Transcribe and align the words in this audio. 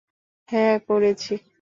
হ্যাঁ, 0.49 0.75
করেছি! 0.87 1.33